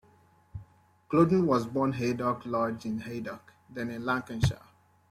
Claughton 1.09 1.45
was 1.45 1.67
born 1.67 1.93
Haydock 1.93 2.43
Lodge 2.47 2.87
in 2.87 2.97
Haydock, 3.01 3.53
then 3.69 3.91
in 3.91 4.03
Lancashire. 4.03 4.59